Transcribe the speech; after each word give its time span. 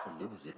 to 0.00 0.08
lose 0.18 0.46
it. 0.46 0.54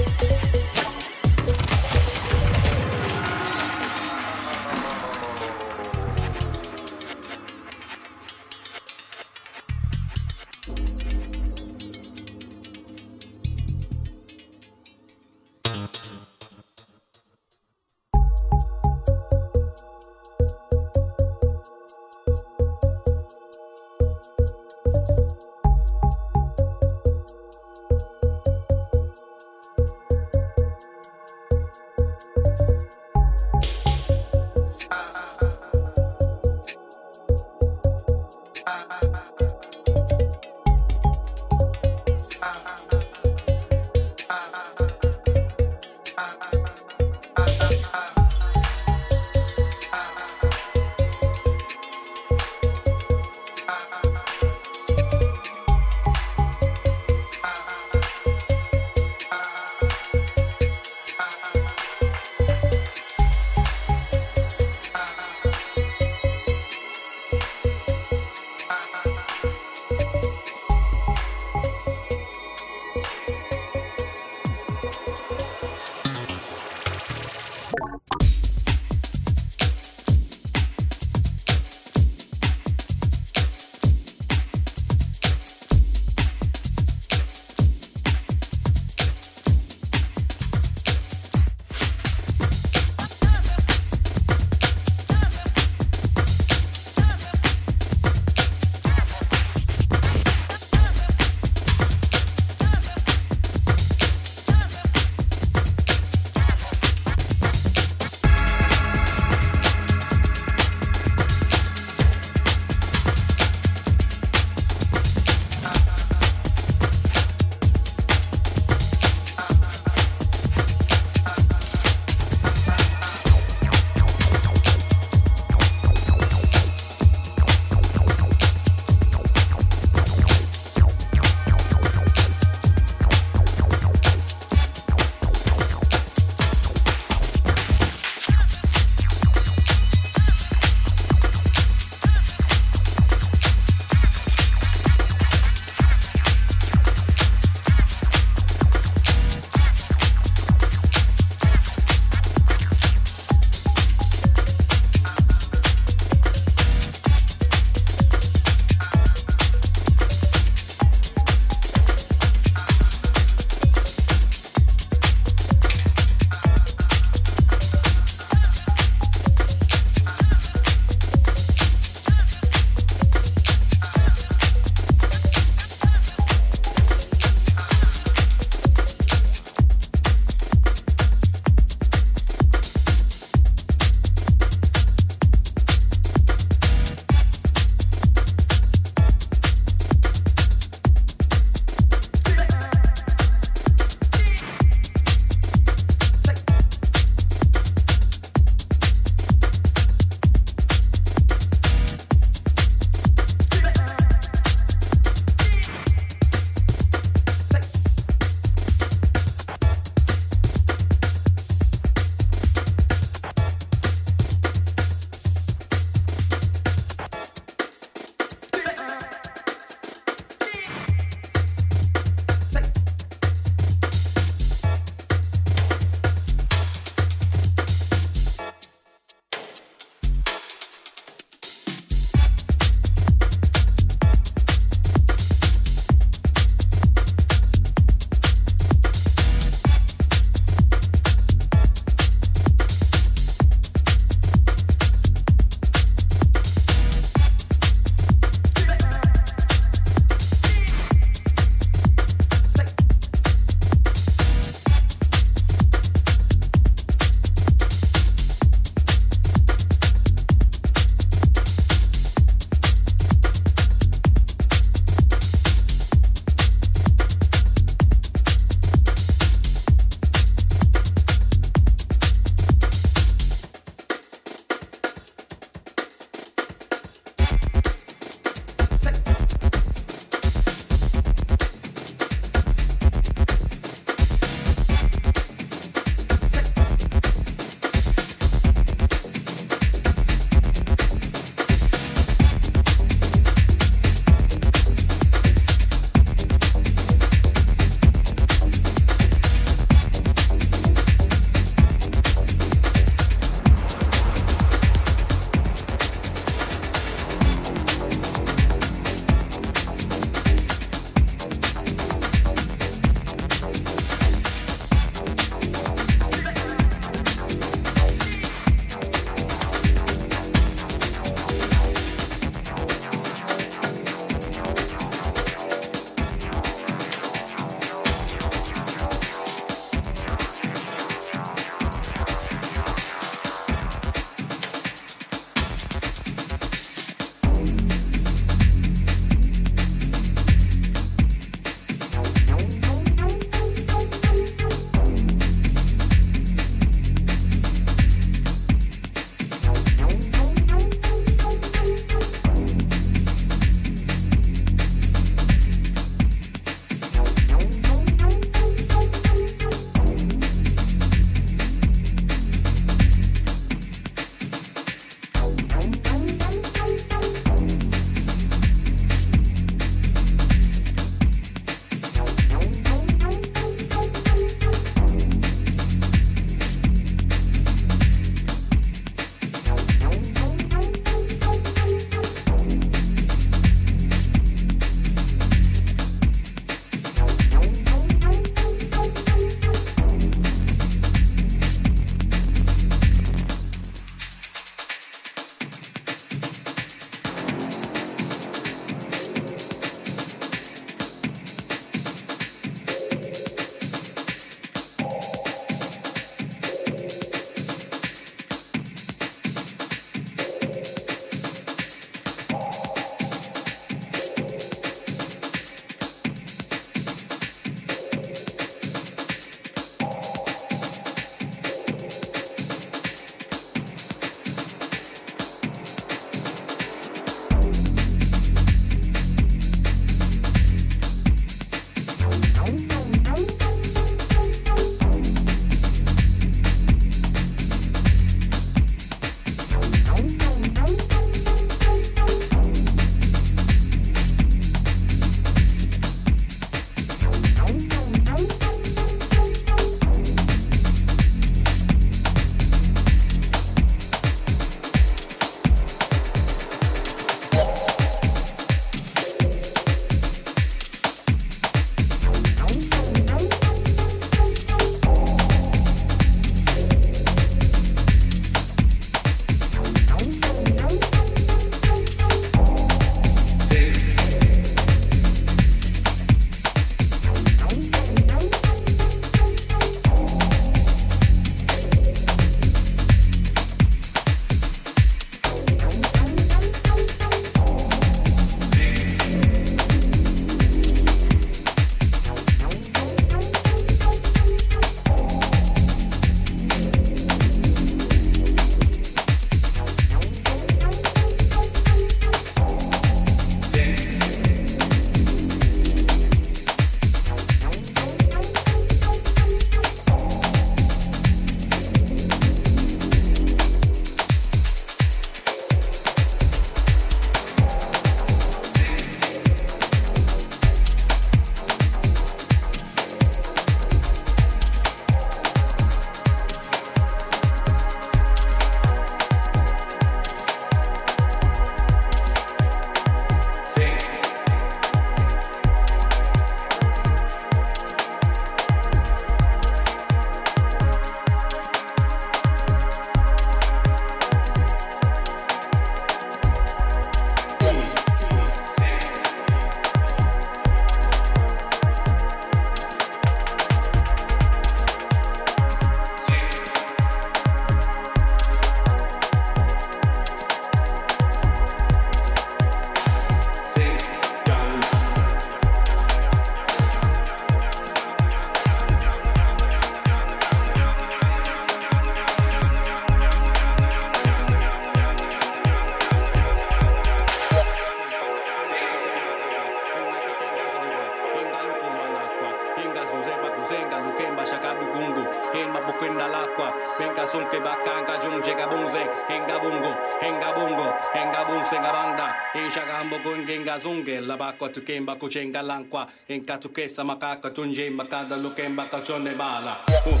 Gungenga 593.44 593.58
zunge 593.60 594.00
la 594.00 594.16
bakwa 594.16 594.48
tukemba 594.48 594.94
kuchenga 594.96 595.42
lankwa. 595.42 595.86
Enka 596.08 596.38
tukesa 596.38 596.84
makaka 596.84 597.30
tunje 597.30 597.70
makanda 597.70 598.16
lukemba 598.16 598.66
kachone 598.66 599.14
bala. 599.14 599.56
Uh, 599.86 600.00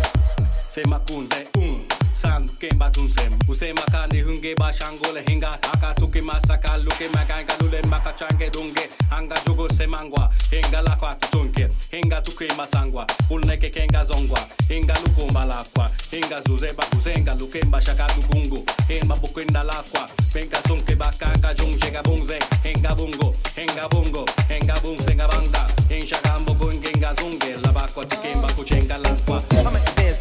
sema 0.68 0.98
kunde 1.00 1.46
un 1.56 1.84
san 2.14 2.48
kemba 2.58 2.90
tunsem 2.90 3.32
usema 3.48 3.82
kani 3.92 4.20
hunge 4.22 4.54
ba 4.54 4.72
shangole 4.72 5.22
hinga 5.26 5.52
aka 5.62 5.94
tuki 5.94 6.20
masaka 6.20 6.78
luke 6.78 7.08
makanga 7.12 7.54
lule 7.60 7.82
makachange 7.82 8.50
dunge. 8.50 8.88
Anga 9.10 9.36
jugo 9.46 9.68
semangwa 9.68 10.30
hinga 10.50 10.82
la 10.82 10.96
kwa 10.96 11.14
tutunke 11.14 11.68
hinga 11.90 12.20
tuki 12.22 12.44
masangwa 12.56 13.06
ulneke 13.30 13.70
kenga 13.70 14.04
zongwa. 14.04 14.40
Hinga 14.68 14.94
lukumba 15.04 15.44
lakwa 15.44 15.90
hinga 16.10 16.40
zuzeba 16.42 16.84
kuzenga 16.86 17.34
lukemba 17.34 17.80
shaka 17.80 18.06
dugungu 18.16 18.64
hema 18.88 19.16
bukwenda 19.16 19.62
lakwa 19.62 20.03
benga 20.34 20.58
sunke 20.66 20.96
bakanga 20.96 21.54
jungje 21.54 21.90
bunze 22.04 22.38
hinga 22.64 22.94
bungo 22.96 23.34
hinga 23.56 23.88
bungo 23.88 24.26
hinga 24.48 24.74
bungsenga 24.82 25.28
banda. 25.28 25.66
Hinsha 25.88 26.18
gambo 26.24 26.52
gungenga 26.54 27.14
zunge 27.20 27.54
la 27.62 27.72
bakwa 27.72 28.04
tukemba 28.04 28.52
kuchenga 28.52 28.98
lakwa 28.98 29.42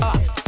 ah. 0.02 0.43